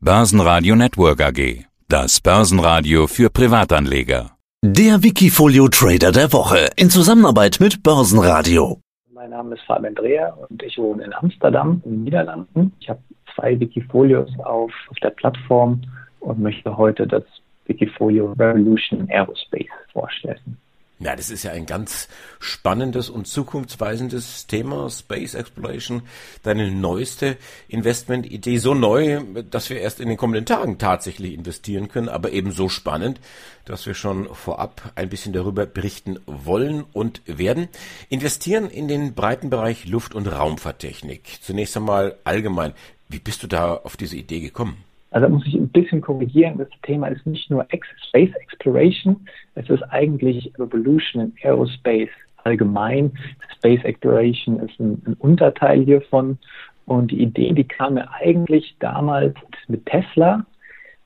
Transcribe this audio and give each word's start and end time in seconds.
Börsenradio 0.00 0.76
Network 0.76 1.20
AG. 1.20 1.64
Das 1.88 2.20
Börsenradio 2.20 3.08
für 3.08 3.30
Privatanleger. 3.30 4.30
Der 4.62 5.02
Wikifolio 5.02 5.66
Trader 5.66 6.12
der 6.12 6.32
Woche 6.32 6.68
in 6.76 6.88
Zusammenarbeit 6.88 7.58
mit 7.58 7.82
Börsenradio. 7.82 8.78
Mein 9.12 9.30
Name 9.30 9.56
ist 9.56 9.64
Fabian 9.66 9.96
Dreher 9.96 10.38
und 10.48 10.62
ich 10.62 10.78
wohne 10.78 11.02
in 11.02 11.12
Amsterdam, 11.12 11.82
in 11.84 11.90
den 11.90 12.04
Niederlanden. 12.04 12.72
Ich 12.78 12.88
habe 12.88 13.00
zwei 13.34 13.58
Wikifolios 13.58 14.30
auf, 14.38 14.70
auf 14.88 14.96
der 15.02 15.10
Plattform 15.10 15.82
und 16.20 16.38
möchte 16.38 16.76
heute 16.76 17.04
das 17.04 17.24
Wikifolio 17.66 18.34
Revolution 18.38 19.08
Aerospace 19.10 19.66
vorstellen. 19.92 20.58
Ja, 21.00 21.14
das 21.14 21.30
ist 21.30 21.44
ja 21.44 21.52
ein 21.52 21.64
ganz 21.64 22.08
spannendes 22.40 23.08
und 23.08 23.28
zukunftsweisendes 23.28 24.48
Thema, 24.48 24.90
Space 24.90 25.34
Exploration. 25.34 26.02
Deine 26.42 26.72
neueste 26.72 27.36
Investmentidee, 27.68 28.58
so 28.58 28.74
neu, 28.74 29.22
dass 29.48 29.70
wir 29.70 29.80
erst 29.80 30.00
in 30.00 30.08
den 30.08 30.16
kommenden 30.16 30.44
Tagen 30.44 30.78
tatsächlich 30.78 31.34
investieren 31.34 31.86
können, 31.86 32.08
aber 32.08 32.32
eben 32.32 32.50
so 32.50 32.68
spannend, 32.68 33.20
dass 33.64 33.86
wir 33.86 33.94
schon 33.94 34.34
vorab 34.34 34.92
ein 34.96 35.08
bisschen 35.08 35.32
darüber 35.32 35.66
berichten 35.66 36.18
wollen 36.26 36.84
und 36.92 37.22
werden. 37.26 37.68
Investieren 38.08 38.68
in 38.68 38.88
den 38.88 39.14
breiten 39.14 39.50
Bereich 39.50 39.86
Luft- 39.86 40.16
und 40.16 40.26
Raumfahrttechnik. 40.26 41.38
Zunächst 41.42 41.76
einmal 41.76 42.18
allgemein. 42.24 42.74
Wie 43.08 43.20
bist 43.20 43.44
du 43.44 43.46
da 43.46 43.74
auf 43.74 43.96
diese 43.96 44.16
Idee 44.16 44.40
gekommen? 44.40 44.87
Also 45.10 45.26
da 45.26 45.32
muss 45.32 45.46
ich 45.46 45.54
ein 45.54 45.68
bisschen 45.68 46.00
korrigieren. 46.00 46.58
Das 46.58 46.68
Thema 46.82 47.08
ist 47.08 47.26
nicht 47.26 47.50
nur 47.50 47.66
Space 48.08 48.34
Exploration, 48.34 49.26
es 49.54 49.68
ist 49.70 49.82
eigentlich 49.84 50.52
Revolution 50.58 51.22
in 51.22 51.32
Aerospace 51.42 52.10
allgemein. 52.44 53.12
Space 53.56 53.82
Exploration 53.84 54.60
ist 54.60 54.78
ein, 54.78 55.02
ein 55.06 55.14
Unterteil 55.14 55.84
hiervon. 55.84 56.38
Und 56.86 57.10
die 57.10 57.22
Idee, 57.22 57.52
die 57.52 57.64
kam 57.64 57.94
mir 57.94 58.10
eigentlich 58.12 58.76
damals 58.80 59.34
mit 59.66 59.84
Tesla. 59.86 60.46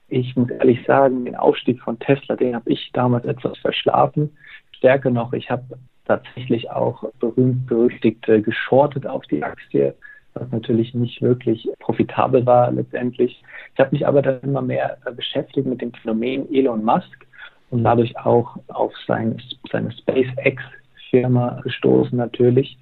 Ich 0.09 0.37
muss 0.37 0.51
ehrlich 0.51 0.85
sagen, 0.87 1.25
den 1.25 1.35
Aufstieg 1.35 1.81
von 1.81 1.99
Tesla, 1.99 2.37
den 2.37 2.55
habe 2.55 2.71
ich 2.71 2.91
damals 2.93 3.25
etwas 3.25 3.59
verschlafen. 3.59 4.31
Stärker 4.73 5.11
noch, 5.11 5.33
ich 5.33 5.51
habe 5.51 5.65
tatsächlich 6.05 6.71
auch 6.71 7.05
berühmt 7.19 7.67
berüchtigt 7.67 8.29
äh, 8.29 8.41
geschortet 8.41 9.07
auf 9.07 9.25
die 9.25 9.43
Aktie 9.43 9.95
was 10.35 10.51
natürlich 10.51 10.95
nicht 10.95 11.21
wirklich 11.23 11.69
profitabel 11.79 12.45
war 12.47 12.71
letztendlich. 12.73 13.43
Ich 13.75 13.81
habe 13.81 13.91
mich 13.93 14.07
aber 14.07 14.23
dann 14.23 14.41
immer 14.43 14.63
mehr 14.63 14.99
äh, 15.05 15.13
beschäftigt 15.13 15.67
mit 15.67 15.81
dem 15.81 15.93
Phänomen 15.93 16.53
Elon 16.53 16.85
Musk 16.85 17.27
und 17.71 17.85
dadurch 17.85 18.17
auch 18.19 18.57
auf 18.69 18.93
sein, 19.07 19.41
seine 19.71 19.93
SpaceX-Firma 19.93 21.61
gestoßen 21.63 22.17
natürlich. 22.17 22.79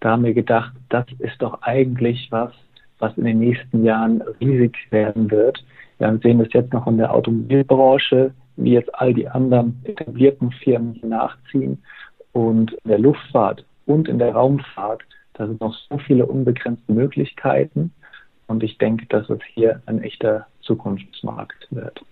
Da 0.00 0.12
haben 0.12 0.24
wir 0.24 0.34
gedacht, 0.34 0.72
das 0.88 1.04
ist 1.18 1.40
doch 1.40 1.60
eigentlich 1.62 2.28
was, 2.30 2.52
was 2.98 3.16
in 3.16 3.24
den 3.24 3.38
nächsten 3.38 3.84
Jahren 3.84 4.22
riesig 4.40 4.76
werden 4.90 5.30
wird. 5.30 5.62
Wir 5.98 6.18
sehen 6.22 6.38
das 6.38 6.52
jetzt 6.52 6.72
noch 6.72 6.86
in 6.86 6.96
der 6.96 7.14
Automobilbranche, 7.14 8.32
wie 8.56 8.72
jetzt 8.72 8.94
all 8.94 9.12
die 9.12 9.28
anderen 9.28 9.80
etablierten 9.84 10.50
Firmen 10.52 10.98
nachziehen 11.02 11.82
und 12.32 12.72
in 12.72 12.88
der 12.88 12.98
Luftfahrt 12.98 13.64
und 13.86 14.08
in 14.08 14.18
der 14.18 14.32
Raumfahrt 14.32 15.02
da 15.40 15.46
sind 15.46 15.60
noch 15.62 15.74
so 15.88 15.96
viele 15.96 16.26
unbegrenzte 16.26 16.92
Möglichkeiten 16.92 17.94
und 18.46 18.62
ich 18.62 18.76
denke, 18.76 19.06
dass 19.06 19.30
es 19.30 19.38
hier 19.54 19.80
ein 19.86 20.02
echter 20.02 20.46
Zukunftsmarkt 20.60 21.66
wird. 21.70 22.02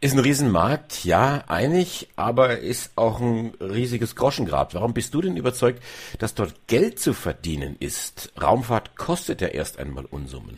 Ist 0.00 0.14
ein 0.14 0.20
Riesenmarkt, 0.20 1.04
ja, 1.04 1.44
einig, 1.48 2.08
aber 2.16 2.58
ist 2.58 2.96
auch 2.96 3.20
ein 3.20 3.52
riesiges 3.60 4.16
Groschengrab. 4.16 4.72
Warum 4.72 4.94
bist 4.94 5.12
du 5.12 5.20
denn 5.20 5.36
überzeugt, 5.36 5.82
dass 6.18 6.34
dort 6.34 6.66
Geld 6.66 6.98
zu 6.98 7.12
verdienen 7.12 7.76
ist? 7.78 8.32
Raumfahrt 8.42 8.96
kostet 8.96 9.42
ja 9.42 9.48
erst 9.48 9.78
einmal 9.78 10.06
Unsummen. 10.06 10.56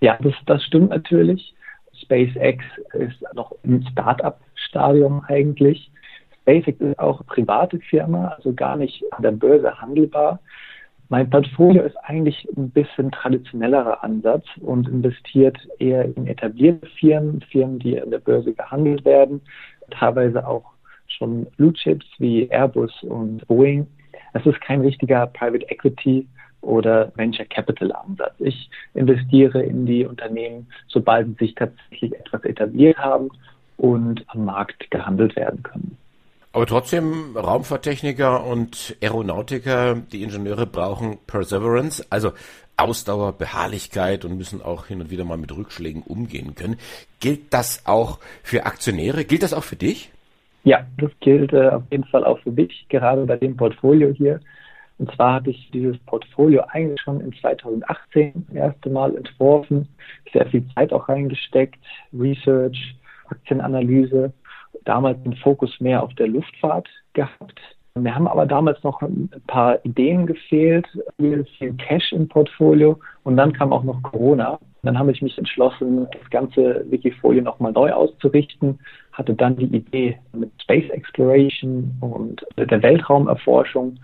Ja, 0.00 0.18
das, 0.20 0.34
das 0.46 0.64
stimmt 0.64 0.90
natürlich. 0.90 1.54
SpaceX 2.02 2.64
ist 2.94 3.22
noch 3.34 3.52
im 3.62 3.86
Start-up-Stadium 3.92 5.22
eigentlich. 5.28 5.92
SpaceX 6.42 6.80
ist 6.80 6.98
auch 6.98 7.20
eine 7.20 7.26
private 7.26 7.78
Firma, 7.78 8.34
also 8.36 8.52
gar 8.52 8.76
nicht 8.76 9.04
an 9.12 9.22
der 9.22 9.30
Börse 9.30 9.80
handelbar. 9.80 10.40
Mein 11.08 11.30
Portfolio 11.30 11.82
ist 11.82 11.96
eigentlich 12.02 12.48
ein 12.56 12.70
bisschen 12.70 13.12
traditionellerer 13.12 14.02
Ansatz 14.02 14.44
und 14.60 14.88
investiert 14.88 15.56
eher 15.78 16.04
in 16.04 16.26
etablierte 16.26 16.86
Firmen, 16.98 17.40
Firmen, 17.42 17.78
die 17.78 18.00
an 18.00 18.10
der 18.10 18.18
Börse 18.18 18.52
gehandelt 18.52 19.04
werden, 19.04 19.40
teilweise 19.90 20.46
auch 20.46 20.64
schon 21.06 21.46
Blue 21.56 21.72
Chips 21.72 22.06
wie 22.18 22.48
Airbus 22.50 22.92
und 23.04 23.46
Boeing. 23.46 23.86
Es 24.32 24.44
ist 24.44 24.60
kein 24.60 24.80
richtiger 24.80 25.28
Private 25.28 25.64
Equity 25.70 26.26
oder 26.60 27.12
Venture 27.14 27.46
Capital 27.46 27.92
Ansatz. 27.92 28.34
Ich 28.40 28.68
investiere 28.94 29.62
in 29.62 29.86
die 29.86 30.04
Unternehmen, 30.04 30.66
sobald 30.88 31.28
sie 31.28 31.46
sich 31.46 31.54
tatsächlich 31.54 32.14
etwas 32.14 32.42
etabliert 32.44 32.98
haben 32.98 33.30
und 33.76 34.24
am 34.28 34.44
Markt 34.44 34.90
gehandelt 34.90 35.36
werden 35.36 35.62
können. 35.62 35.96
Aber 36.56 36.64
trotzdem, 36.64 37.36
Raumfahrttechniker 37.36 38.46
und 38.46 38.96
Aeronautiker, 39.02 39.94
die 39.94 40.22
Ingenieure 40.22 40.64
brauchen 40.64 41.18
Perseverance, 41.26 42.06
also 42.08 42.32
Ausdauer, 42.78 43.34
Beharrlichkeit 43.34 44.24
und 44.24 44.38
müssen 44.38 44.62
auch 44.62 44.86
hin 44.86 45.02
und 45.02 45.10
wieder 45.10 45.24
mal 45.26 45.36
mit 45.36 45.54
Rückschlägen 45.54 46.00
umgehen 46.00 46.54
können. 46.54 46.78
Gilt 47.20 47.52
das 47.52 47.84
auch 47.84 48.20
für 48.42 48.64
Aktionäre? 48.64 49.26
Gilt 49.26 49.42
das 49.42 49.52
auch 49.52 49.64
für 49.64 49.76
dich? 49.76 50.10
Ja, 50.64 50.86
das 50.96 51.10
gilt 51.20 51.52
äh, 51.52 51.68
auf 51.68 51.82
jeden 51.90 52.04
Fall 52.04 52.24
auch 52.24 52.38
für 52.38 52.52
mich, 52.52 52.86
gerade 52.88 53.26
bei 53.26 53.36
dem 53.36 53.54
Portfolio 53.54 54.08
hier. 54.14 54.40
Und 54.96 55.14
zwar 55.14 55.34
hatte 55.34 55.50
ich 55.50 55.70
dieses 55.74 55.98
Portfolio 56.06 56.62
eigentlich 56.68 57.02
schon 57.02 57.20
in 57.20 57.34
2018 57.34 58.46
das 58.46 58.56
erste 58.56 58.88
Mal 58.88 59.14
entworfen, 59.14 59.88
sehr 60.32 60.46
viel 60.46 60.66
Zeit 60.74 60.90
auch 60.94 61.06
reingesteckt, 61.10 61.84
Research, 62.14 62.96
Aktienanalyse 63.28 64.32
damals 64.86 65.22
den 65.22 65.36
Fokus 65.36 65.78
mehr 65.80 66.02
auf 66.02 66.14
der 66.14 66.28
Luftfahrt 66.28 66.88
gehabt. 67.12 67.60
Wir 67.94 68.14
haben 68.14 68.28
aber 68.28 68.44
damals 68.44 68.82
noch 68.82 69.00
ein 69.00 69.30
paar 69.46 69.82
Ideen 69.84 70.26
gefehlt, 70.26 70.86
viel, 71.18 71.46
viel 71.58 71.72
Cash 71.74 72.12
im 72.12 72.28
Portfolio 72.28 72.98
und 73.24 73.36
dann 73.36 73.54
kam 73.54 73.72
auch 73.72 73.84
noch 73.84 74.02
Corona. 74.02 74.58
Dann 74.82 74.98
habe 74.98 75.12
ich 75.12 75.22
mich 75.22 75.36
entschlossen, 75.38 76.06
das 76.12 76.30
ganze 76.30 76.84
Wikifolio 76.90 77.42
nochmal 77.42 77.72
neu 77.72 77.90
auszurichten, 77.92 78.78
hatte 79.12 79.34
dann 79.34 79.56
die 79.56 79.64
Idee 79.64 80.18
mit 80.32 80.50
Space 80.62 80.90
Exploration 80.90 81.96
und 82.00 82.46
der 82.58 82.82
Weltraumerforschung 82.82 83.98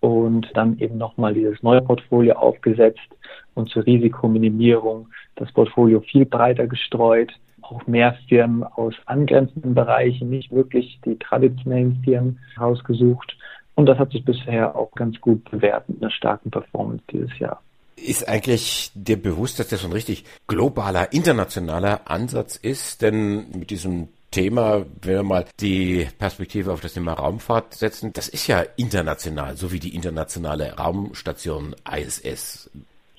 und 0.00 0.50
dann 0.52 0.78
eben 0.78 0.98
nochmal 0.98 1.32
dieses 1.32 1.62
neue 1.62 1.80
Portfolio 1.80 2.34
aufgesetzt 2.34 3.08
und 3.54 3.70
zur 3.70 3.86
Risikominimierung 3.86 5.08
das 5.36 5.50
Portfolio 5.52 6.00
viel 6.00 6.26
breiter 6.26 6.66
gestreut 6.66 7.32
auch 7.64 7.86
mehr 7.86 8.16
Firmen 8.28 8.64
aus 8.64 8.94
angrenzenden 9.06 9.74
Bereichen, 9.74 10.30
nicht 10.30 10.52
wirklich 10.52 11.00
die 11.04 11.18
traditionellen 11.18 12.00
Firmen 12.04 12.38
rausgesucht. 12.58 13.36
Und 13.74 13.86
das 13.86 13.98
hat 13.98 14.12
sich 14.12 14.24
bisher 14.24 14.76
auch 14.76 14.92
ganz 14.92 15.20
gut 15.20 15.50
bewährt 15.50 15.88
mit 15.88 16.00
einer 16.00 16.10
starken 16.10 16.50
Performance 16.50 17.02
dieses 17.10 17.36
Jahr. 17.38 17.60
Ist 17.96 18.28
eigentlich 18.28 18.90
dir 18.94 19.20
bewusst, 19.20 19.58
dass 19.58 19.68
das 19.68 19.84
ein 19.84 19.92
richtig 19.92 20.24
globaler, 20.46 21.12
internationaler 21.12 22.02
Ansatz 22.04 22.56
ist? 22.56 23.02
Denn 23.02 23.46
mit 23.56 23.70
diesem 23.70 24.08
Thema, 24.30 24.84
wenn 25.02 25.14
wir 25.14 25.22
mal 25.22 25.46
die 25.60 26.08
Perspektive 26.18 26.72
auf 26.72 26.80
das 26.80 26.94
Thema 26.94 27.12
Raumfahrt 27.12 27.74
setzen, 27.74 28.12
das 28.12 28.28
ist 28.28 28.48
ja 28.48 28.64
international, 28.76 29.56
so 29.56 29.70
wie 29.70 29.78
die 29.78 29.94
internationale 29.94 30.74
Raumstation 30.74 31.76
ISS. 31.88 32.68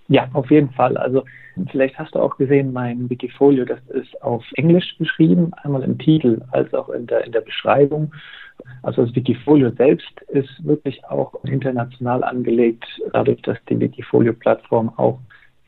Ja, 0.08 0.30
auf 0.34 0.52
jeden 0.52 0.70
Fall. 0.72 0.98
Also 0.98 1.24
vielleicht 1.72 1.98
hast 1.98 2.14
du 2.14 2.20
auch 2.20 2.38
gesehen, 2.38 2.74
mein 2.74 3.10
Wikifolio, 3.10 3.66
das 3.66 3.80
ist 3.90 4.22
auf 4.22 4.44
Englisch 4.56 4.98
geschrieben, 4.98 5.52
einmal 5.64 5.84
im 5.84 5.98
Titel 5.98 6.42
als 6.52 6.74
auch 6.74 6.90
in 6.90 7.08
der, 7.08 7.26
in 7.26 7.32
der 7.32 7.42
Beschreibung. 7.42 8.14
Also 8.84 9.06
das 9.06 9.16
Wikifolio 9.16 9.72
selbst 9.72 10.22
ist 10.28 10.64
wirklich 10.64 11.04
auch 11.06 11.34
international 11.44 12.24
angelegt, 12.24 12.86
dadurch, 13.14 13.42
dass 13.42 13.58
die 13.68 13.80
Wikifolio-Plattform 13.80 14.94
auch 14.98 15.20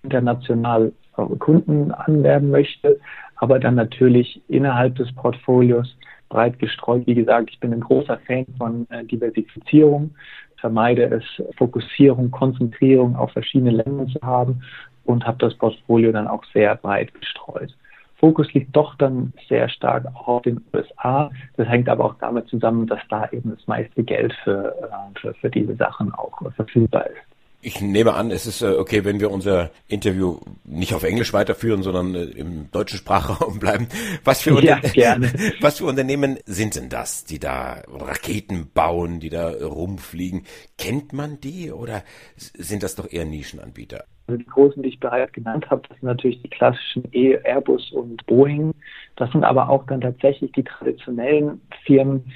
international 0.03 0.91
Kunden 1.39 1.91
anwerben 1.91 2.51
möchte, 2.51 2.99
aber 3.37 3.59
dann 3.59 3.75
natürlich 3.75 4.41
innerhalb 4.47 4.95
des 4.95 5.11
Portfolios 5.15 5.97
breit 6.29 6.59
gestreut. 6.59 7.07
Wie 7.07 7.15
gesagt, 7.15 7.49
ich 7.51 7.59
bin 7.59 7.73
ein 7.73 7.79
großer 7.79 8.19
Fan 8.27 8.45
von 8.57 8.87
äh, 8.89 9.03
Diversifizierung 9.05 10.11
vermeide 10.59 11.03
es, 11.03 11.23
Fokussierung, 11.57 12.31
Konzentrierung 12.31 13.15
auf 13.15 13.31
verschiedene 13.31 13.71
Länder 13.71 14.07
zu 14.07 14.19
haben 14.21 14.61
und 15.05 15.25
habe 15.25 15.37
das 15.39 15.53
Portfolio 15.55 16.11
dann 16.11 16.27
auch 16.27 16.43
sehr 16.53 16.75
breit 16.75 17.13
gestreut. 17.13 17.75
Fokus 18.19 18.51
liegt 18.53 18.75
doch 18.75 18.95
dann 18.95 19.31
sehr 19.47 19.69
stark 19.69 20.05
auf 20.15 20.41
den 20.41 20.59
USA. 20.73 21.29
Das 21.55 21.67
hängt 21.67 21.87
aber 21.87 22.05
auch 22.05 22.15
damit 22.19 22.47
zusammen, 22.47 22.87
dass 22.87 22.99
da 23.09 23.29
eben 23.31 23.55
das 23.55 23.67
meiste 23.67 24.03
Geld 24.03 24.33
für, 24.43 24.75
äh, 24.81 25.19
für, 25.19 25.33
für 25.35 25.49
diese 25.49 25.75
Sachen 25.75 26.11
auch 26.13 26.41
verfügbar 26.55 27.05
ist. 27.07 27.36
Ich 27.61 27.81
nehme 27.81 28.13
an, 28.13 28.29
es 28.29 28.45
ist 28.45 28.61
äh, 28.61 28.67
okay, 28.67 29.03
wenn 29.03 29.19
wir 29.19 29.31
unser 29.31 29.71
Interview 29.87 30.39
nicht 30.63 30.93
auf 30.93 31.03
Englisch 31.03 31.33
weiterführen, 31.33 31.81
sondern 31.81 32.13
äh, 32.13 32.23
im 32.23 32.69
deutschen 32.71 32.99
Sprachraum 32.99 33.59
bleiben. 33.59 33.87
Was 34.23 34.41
für, 34.41 34.63
ja, 34.63 34.79
was 35.61 35.79
für 35.79 35.85
Unternehmen 35.85 36.37
sind 36.45 36.75
denn 36.75 36.89
das, 36.89 37.25
die 37.25 37.39
da 37.39 37.81
Raketen 37.87 38.69
bauen, 38.73 39.19
die 39.19 39.29
da 39.29 39.49
rumfliegen? 39.49 40.43
Kennt 40.77 41.13
man 41.13 41.41
die 41.41 41.71
oder 41.71 42.03
sind 42.35 42.83
das 42.83 42.95
doch 42.95 43.11
eher 43.11 43.25
Nischenanbieter? 43.25 44.05
Also 44.27 44.37
die 44.37 44.45
großen, 44.45 44.83
die 44.83 44.89
ich 44.89 44.99
bereits 44.99 45.31
genannt 45.31 45.69
habe, 45.69 45.81
das 45.87 45.97
sind 45.99 46.07
natürlich 46.07 46.41
die 46.41 46.49
klassischen 46.49 47.03
E, 47.11 47.37
Airbus 47.43 47.91
und 47.91 48.25
Boeing. 48.27 48.73
Das 49.15 49.31
sind 49.31 49.43
aber 49.43 49.69
auch 49.69 49.85
dann 49.87 50.01
tatsächlich 50.01 50.51
die 50.51 50.63
traditionellen 50.63 51.61
Firmen, 51.85 52.31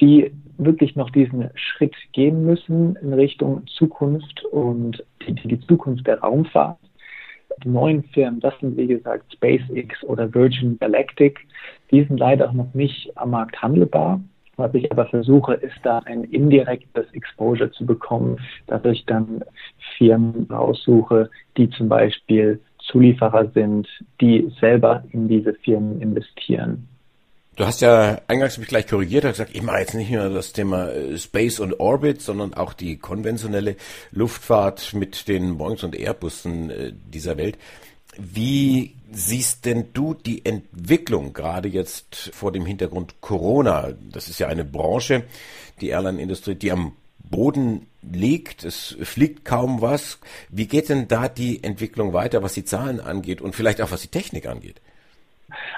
die 0.00 0.32
wirklich 0.58 0.96
noch 0.96 1.10
diesen 1.10 1.50
Schritt 1.54 1.94
gehen 2.12 2.44
müssen 2.44 2.96
in 2.96 3.12
Richtung 3.12 3.66
Zukunft 3.66 4.44
und 4.46 5.04
die, 5.26 5.34
die 5.34 5.60
Zukunft 5.60 6.06
der 6.06 6.20
Raumfahrt. 6.20 6.78
Die 7.64 7.68
neuen 7.68 8.04
Firmen, 8.04 8.40
das 8.40 8.54
sind 8.60 8.76
wie 8.76 8.86
gesagt 8.86 9.32
SpaceX 9.32 10.02
oder 10.04 10.32
Virgin 10.32 10.78
Galactic, 10.78 11.40
die 11.90 12.04
sind 12.04 12.18
leider 12.18 12.52
noch 12.52 12.72
nicht 12.74 13.16
am 13.16 13.30
Markt 13.30 13.60
handelbar. 13.60 14.20
Was 14.56 14.74
ich 14.74 14.90
aber 14.90 15.06
versuche, 15.06 15.54
ist 15.54 15.78
da 15.84 16.00
ein 16.00 16.24
indirektes 16.24 17.06
Exposure 17.12 17.70
zu 17.70 17.86
bekommen, 17.86 18.38
dass 18.66 18.84
ich 18.84 19.06
dann 19.06 19.44
Firmen 19.96 20.48
raussuche, 20.50 21.30
die 21.56 21.70
zum 21.70 21.88
Beispiel 21.88 22.60
Zulieferer 22.80 23.50
sind, 23.54 23.86
die 24.20 24.50
selber 24.60 25.04
in 25.12 25.28
diese 25.28 25.54
Firmen 25.54 26.00
investieren. 26.00 26.88
Du 27.58 27.66
hast 27.66 27.80
ja 27.80 28.20
eingangs 28.28 28.56
mich 28.56 28.68
gleich 28.68 28.86
korrigiert, 28.86 29.24
hast 29.24 29.32
gesagt, 29.32 29.50
ich 29.52 29.62
mache 29.62 29.80
jetzt 29.80 29.94
nicht 29.94 30.12
nur 30.12 30.28
das 30.28 30.52
Thema 30.52 30.90
äh, 30.90 31.18
Space 31.18 31.58
und 31.58 31.80
Orbit, 31.80 32.22
sondern 32.22 32.54
auch 32.54 32.72
die 32.72 32.98
konventionelle 32.98 33.74
Luftfahrt 34.12 34.94
mit 34.94 35.26
den 35.26 35.58
Boeings 35.58 35.82
und 35.82 35.96
Airbussen 35.96 36.70
äh, 36.70 36.92
dieser 37.12 37.36
Welt. 37.36 37.58
Wie 38.16 38.94
siehst 39.10 39.64
denn 39.64 39.88
du 39.92 40.14
die 40.14 40.46
Entwicklung 40.46 41.32
gerade 41.32 41.68
jetzt 41.68 42.30
vor 42.32 42.52
dem 42.52 42.64
Hintergrund 42.64 43.20
Corona? 43.20 43.92
Das 44.12 44.28
ist 44.28 44.38
ja 44.38 44.46
eine 44.46 44.64
Branche, 44.64 45.24
die 45.80 45.88
Airline-Industrie, 45.88 46.54
die 46.54 46.70
am 46.70 46.92
Boden 47.18 47.88
liegt. 48.02 48.62
Es 48.62 48.96
fliegt 49.02 49.44
kaum 49.44 49.82
was. 49.82 50.20
Wie 50.48 50.68
geht 50.68 50.90
denn 50.90 51.08
da 51.08 51.28
die 51.28 51.64
Entwicklung 51.64 52.12
weiter, 52.12 52.40
was 52.40 52.54
die 52.54 52.64
Zahlen 52.64 53.00
angeht 53.00 53.40
und 53.40 53.56
vielleicht 53.56 53.80
auch 53.80 53.90
was 53.90 54.02
die 54.02 54.08
Technik 54.08 54.46
angeht? 54.46 54.80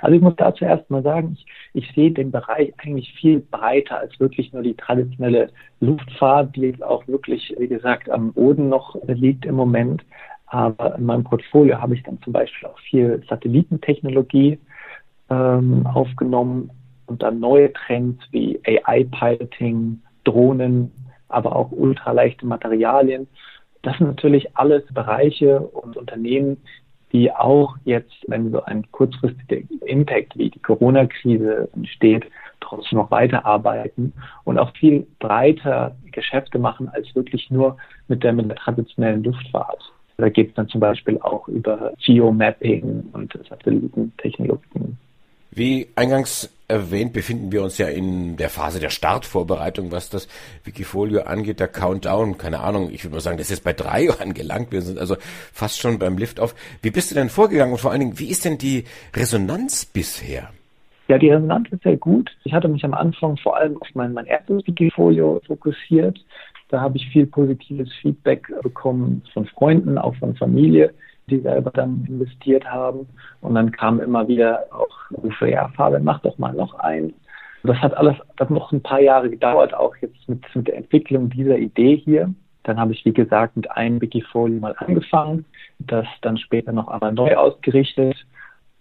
Also 0.03 0.17
ich 0.17 0.23
muss 0.23 0.35
dazu 0.37 0.65
erst 0.65 0.91
mal 0.91 1.03
sagen, 1.03 1.37
ich, 1.39 1.47
ich 1.75 1.95
sehe 1.95 2.11
den 2.11 2.31
Bereich 2.31 2.73
eigentlich 2.79 3.13
viel 3.15 3.41
breiter 3.41 3.99
als 3.99 4.19
wirklich 4.19 4.53
nur 4.53 4.63
die 4.63 4.75
traditionelle 4.75 5.51
Luftfahrt, 5.81 6.57
die 6.57 6.63
jetzt 6.63 6.83
auch 6.83 7.07
wirklich, 7.07 7.55
wie 7.59 7.69
gesagt, 7.69 8.11
am 8.11 8.33
Boden 8.33 8.69
noch 8.69 8.97
liegt 9.07 9.47
im 9.47 9.55
Moment. 9.55 10.05
Aber 10.47 10.97
in 10.97 11.07
meinem 11.07 11.25
Portfolio 11.25 11.81
habe 11.81 11.95
ich 11.95 12.03
dann 12.03 12.21
zum 12.23 12.33
Beispiel 12.33 12.69
auch 12.69 12.79
viel 12.81 13.23
Satellitentechnologie 13.29 14.59
ähm, 15.31 15.87
aufgenommen 15.87 16.71
und 17.07 17.23
dann 17.23 17.39
neue 17.39 17.73
Trends 17.73 18.23
wie 18.33 18.61
AI-Piloting, 18.65 20.03
Drohnen, 20.25 20.91
aber 21.29 21.55
auch 21.55 21.71
ultraleichte 21.71 22.47
Materialien. 22.47 23.29
Das 23.83 23.97
sind 23.99 24.09
natürlich 24.09 24.57
alles 24.57 24.83
Bereiche 24.93 25.61
und 25.61 25.97
Unternehmen, 25.97 26.59
die 27.13 27.33
auch 27.33 27.77
jetzt, 27.85 28.15
wenn 28.29 28.51
so 28.51 28.63
ein 28.65 28.91
kurzfristiger 28.93 29.63
Impact 29.87 30.37
wie 30.39 30.51
die 30.51 30.59
Corona-Krise 30.61 31.69
entsteht, 31.75 32.25
trotzdem 32.61 32.99
noch 32.99 33.11
weiterarbeiten 33.11 34.13
und 34.45 34.59
auch 34.59 34.73
viel 34.77 35.07
breiter 35.19 35.97
Geschäfte 36.13 36.59
machen 36.59 36.89
als 36.89 37.15
wirklich 37.15 37.51
nur 37.51 37.77
mit 38.09 38.23
der, 38.23 38.33
mit 38.33 38.49
der 38.49 38.57
traditionellen 38.57 39.25
Luftfahrt. 39.25 39.93
Da 40.17 40.29
geht 40.29 40.51
es 40.51 40.55
dann 40.55 40.69
zum 40.69 40.81
Beispiel 40.81 41.19
auch 41.23 41.49
über 41.49 41.93
Geomapping 42.05 43.05
und 43.13 43.33
Satellitentechnologien. 43.49 44.99
Wie 45.51 45.89
eingangs 45.97 46.55
erwähnt, 46.71 47.13
befinden 47.13 47.53
wir 47.53 47.63
uns 47.63 47.77
ja 47.79 47.89
in 47.89 48.37
der 48.37 48.49
Phase 48.49 48.81
der 48.81 48.91
Startvorbereitung, 48.91 49.93
was 49.93 50.09
das 50.09 50.29
Wikifolio 50.65 51.23
angeht, 51.23 51.61
der 51.61 51.69
Countdown. 51.69 52.39
Keine 52.39 52.61
Ahnung, 52.61 52.91
ich 52.91 53.05
würde 53.05 53.17
mal 53.17 53.21
sagen, 53.21 53.39
das 53.39 53.51
ist 53.51 53.65
bei 53.65 53.73
drei 53.73 54.09
angelangt. 54.21 54.73
Wir 54.73 54.83
sind 54.83 54.99
also 54.99 55.17
fast 55.53 55.81
schon 55.81 55.99
beim 55.99 56.17
Liftoff. 56.17 56.55
Wie 56.83 56.91
bist 56.91 57.11
du 57.11 57.15
denn 57.15 57.29
vorgegangen 57.29 57.73
und 57.73 57.79
vor 57.79 57.91
allen 57.91 58.01
Dingen, 58.01 58.19
wie 58.19 58.31
ist 58.31 58.45
denn 58.45 58.57
die 58.57 58.85
Resonanz 59.15 59.85
bisher? 59.85 60.51
Ja, 61.09 61.19
die 61.19 61.31
Resonanz 61.31 61.69
ist 61.73 61.83
sehr 61.83 61.97
gut. 61.97 62.31
Ich 62.45 62.53
hatte 62.53 62.69
mich 62.69 62.85
am 62.85 62.95
Anfang 62.95 63.37
vor 63.37 63.57
allem 63.57 63.77
auf 63.83 63.89
mein, 63.95 64.13
mein 64.13 64.27
erstes 64.27 64.65
Wikifolio 64.67 65.43
fokussiert. 65.45 66.25
Da 66.69 66.81
habe 66.81 66.99
ich 66.99 67.09
viel 67.09 67.27
positives 67.27 67.93
Feedback 68.01 68.47
bekommen 68.63 69.23
von 69.33 69.45
Freunden, 69.47 69.99
auch 69.99 70.15
von 70.15 70.37
Familie, 70.37 70.95
die 71.31 71.41
selber 71.41 71.71
dann 71.71 72.05
investiert 72.09 72.65
haben. 72.65 73.07
Und 73.41 73.55
dann 73.55 73.73
kam 73.73 74.01
immer 74.01 74.29
wieder 74.29 74.67
auch 74.71 75.11
Rufe, 75.11 75.49
ja, 75.49 75.69
Fabian, 75.69 76.05
mach 76.05 76.21
doch 76.21 76.39
mal 76.39 76.53
noch 76.53 76.75
eins. 76.75 77.13
Das 77.63 77.77
hat 77.79 77.97
alles, 77.97 78.17
das 78.37 78.49
noch 78.49 78.73
ein 78.73 78.83
paar 78.83 79.01
Jahre 79.01 79.29
gedauert, 79.29 79.75
auch 79.75 79.95
jetzt 79.97 80.29
mit, 80.29 80.43
mit 80.55 80.69
der 80.69 80.77
Entwicklung 80.77 81.29
dieser 81.29 81.59
Idee 81.59 81.97
hier. 81.97 82.33
Dann 82.63 82.79
habe 82.79 82.93
ich, 82.93 83.05
wie 83.05 83.13
gesagt, 83.13 83.57
mit 83.57 83.71
einem 83.71 84.01
Wikifolio 84.01 84.59
mal 84.61 84.75
angefangen, 84.79 85.45
das 85.79 86.07
dann 86.23 86.37
später 86.37 86.73
noch 86.73 86.89
einmal 86.89 87.13
neu 87.13 87.35
ausgerichtet 87.37 88.17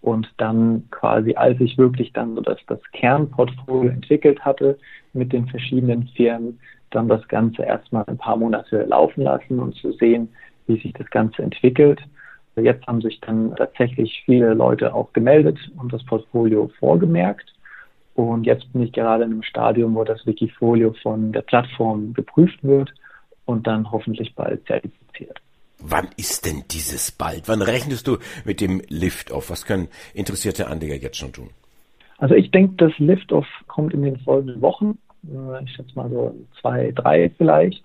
und 0.02 0.28
dann 0.38 0.88
quasi, 0.90 1.34
als 1.34 1.60
ich 1.60 1.76
wirklich 1.76 2.12
dann 2.12 2.34
so 2.34 2.40
das, 2.40 2.58
das 2.66 2.80
Kernportfolio 2.92 3.90
entwickelt 3.90 4.40
hatte 4.44 4.78
mit 5.12 5.32
den 5.32 5.46
verschiedenen 5.48 6.08
Firmen, 6.08 6.58
dann 6.90 7.08
das 7.08 7.26
Ganze 7.28 7.62
erstmal 7.62 8.04
ein 8.06 8.18
paar 8.18 8.36
Monate 8.36 8.84
laufen 8.84 9.22
lassen 9.22 9.60
und 9.60 9.74
zu 9.76 9.92
sehen, 9.92 10.28
wie 10.66 10.80
sich 10.80 10.92
das 10.94 11.08
Ganze 11.10 11.42
entwickelt. 11.42 12.00
Jetzt 12.60 12.86
haben 12.86 13.00
sich 13.00 13.20
dann 13.20 13.54
tatsächlich 13.56 14.22
viele 14.24 14.54
Leute 14.54 14.94
auch 14.94 15.12
gemeldet 15.12 15.58
und 15.78 15.92
das 15.92 16.04
Portfolio 16.04 16.70
vorgemerkt. 16.78 17.52
Und 18.14 18.44
jetzt 18.44 18.72
bin 18.72 18.82
ich 18.82 18.92
gerade 18.92 19.24
in 19.24 19.32
einem 19.32 19.42
Stadium, 19.42 19.94
wo 19.94 20.04
das 20.04 20.26
Wikifolio 20.26 20.94
von 21.02 21.32
der 21.32 21.42
Plattform 21.42 22.12
geprüft 22.12 22.62
wird 22.62 22.92
und 23.46 23.66
dann 23.66 23.90
hoffentlich 23.90 24.34
bald 24.34 24.66
zertifiziert. 24.66 25.40
Wann 25.78 26.08
ist 26.16 26.44
denn 26.44 26.64
dieses 26.70 27.10
bald? 27.10 27.48
Wann 27.48 27.62
rechnest 27.62 28.06
du 28.06 28.18
mit 28.44 28.60
dem 28.60 28.82
Lift-Off? 28.88 29.50
Was 29.50 29.64
können 29.64 29.88
interessierte 30.12 30.66
Anleger 30.66 30.96
jetzt 30.96 31.16
schon 31.16 31.32
tun? 31.32 31.50
Also 32.18 32.34
ich 32.34 32.50
denke, 32.50 32.74
das 32.76 32.92
Lift-Off 32.98 33.46
kommt 33.66 33.94
in 33.94 34.02
den 34.02 34.18
folgenden 34.18 34.60
Wochen. 34.60 34.98
Äh, 35.24 35.64
ich 35.64 35.72
schätze 35.72 35.92
mal 35.94 36.10
so 36.10 36.34
zwei, 36.60 36.92
drei 36.92 37.30
vielleicht. 37.38 37.82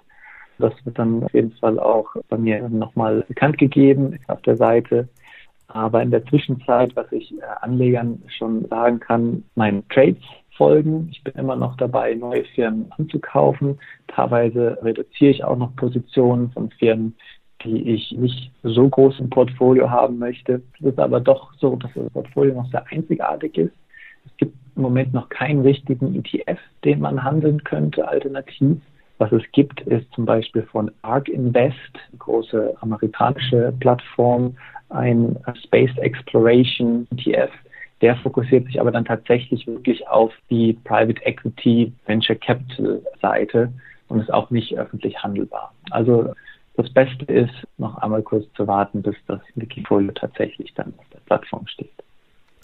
Das 0.58 0.74
wird 0.86 0.98
dann 0.98 1.24
auf 1.24 1.34
jeden 1.34 1.52
Fall 1.54 1.80
auch 1.80 2.16
bei 2.30 2.38
mir 2.38 2.68
nochmal 2.70 3.24
bekannt 3.28 3.58
gegeben 3.58 4.20
auf 4.28 4.42
der 4.44 4.58
Seite. 4.58 5.08
Aber 5.68 6.02
in 6.02 6.12
der 6.12 6.26
Zwischenzeit, 6.26 6.96
was 6.96 7.12
ich 7.12 7.34
äh, 7.34 7.42
Anlegern 7.62 8.22
schon 8.38 8.66
sagen 8.68 9.00
kann, 9.00 9.44
meinen 9.56 9.88
Trades 9.90 10.22
folgen. 10.56 11.10
Ich 11.12 11.24
bin 11.24 11.34
immer 11.36 11.56
noch 11.56 11.76
dabei, 11.78 12.14
neue 12.14 12.46
Firmen 12.46 12.92
anzukaufen. 12.98 13.80
Teilweise 14.08 14.78
reduziere 14.82 15.32
ich 15.32 15.44
auch 15.44 15.58
noch 15.58 15.76
Positionen 15.76 16.52
von 16.52 16.70
Firmen, 16.72 17.16
die 17.64 17.94
ich 17.94 18.12
nicht 18.14 18.52
so 18.64 18.88
groß 18.88 19.20
im 19.20 19.30
Portfolio 19.30 19.90
haben 19.90 20.18
möchte. 20.18 20.62
Es 20.80 20.86
ist 20.86 21.00
aber 21.00 21.20
doch 21.20 21.54
so, 21.56 21.76
dass 21.76 21.92
das 21.94 22.10
Portfolio 22.12 22.54
noch 22.56 22.70
sehr 22.72 22.86
einzigartig 22.90 23.58
ist. 23.58 23.74
Es 24.26 24.38
gibt 24.38 24.56
im 24.76 24.82
Moment 24.82 25.14
noch 25.14 25.30
keinen 25.30 25.62
richtigen 25.62 26.16
ETF, 26.16 26.60
den 26.84 27.00
man 27.00 27.24
handeln 27.24 27.64
könnte, 27.64 28.08
alternativ. 28.08 28.78
Was 29.18 29.32
es 29.32 29.44
gibt, 29.54 29.82
ist 29.82 30.12
zum 30.14 30.26
Beispiel 30.26 30.64
von 30.64 30.92
ARK 31.02 31.30
Invest, 31.30 31.76
eine 32.10 32.18
große 32.20 32.76
amerikanische 32.82 33.74
Plattform, 33.80 34.58
ein 34.90 35.38
Space 35.64 35.96
Exploration 35.98 37.08
ETF. 37.12 37.52
Der 38.02 38.18
fokussiert 38.18 38.66
sich 38.66 38.80
aber 38.80 38.92
dann 38.92 39.06
tatsächlich 39.06 39.66
wirklich 39.68 40.08
auf 40.08 40.34
die 40.50 40.74
Private 40.84 41.22
Equity 41.26 41.94
Venture 42.06 42.36
Capital 42.36 43.02
Seite 43.22 43.72
und 44.10 44.20
ist 44.20 44.34
auch 44.34 44.50
nicht 44.52 44.78
öffentlich 44.78 45.18
handelbar. 45.24 45.74
Also 45.92 46.34
das 46.76 46.92
Beste 46.92 47.26
ist, 47.26 47.54
noch 47.78 47.98
einmal 47.98 48.22
kurz 48.22 48.46
zu 48.56 48.68
warten, 48.68 49.02
bis 49.02 49.16
das 49.28 49.40
Wikifolio 49.56 50.12
tatsächlich 50.12 50.74
dann 50.74 50.94
auf 50.98 51.06
der 51.14 51.20
Plattform 51.20 51.66
steht. 51.68 51.90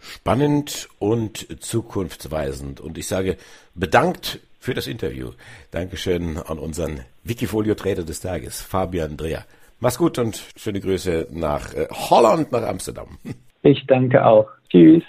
Spannend 0.02 0.90
und 1.00 1.64
zukunftsweisend. 1.64 2.82
Und 2.82 2.98
ich 2.98 3.08
sage 3.08 3.38
bedankt 3.74 4.42
für 4.62 4.74
das 4.74 4.88
Interview. 4.88 5.32
Dankeschön 5.72 6.38
an 6.38 6.60
unseren 6.60 7.02
Wikifolio-Trader 7.24 8.04
des 8.04 8.22
Tages, 8.22 8.62
Fabian 8.62 9.18
Dreher. 9.18 9.44
Mach's 9.80 9.98
gut 9.98 10.20
und 10.20 10.42
schöne 10.56 10.80
Grüße 10.80 11.28
nach 11.32 11.74
äh, 11.74 11.88
Holland, 11.92 12.54
nach 12.54 12.64
Amsterdam. 12.64 13.18
Ich 13.64 13.86
danke 13.86 14.26
auch. 14.26 14.50
Tschüss. 14.72 15.04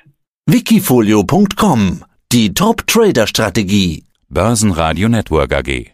Wikifolio.com 0.45 2.05
Die 2.31 2.53
Top-Trader-Strategie. 2.53 4.05
Börsenradio 4.29 5.09
Network 5.09 5.55
AG. 5.55 5.93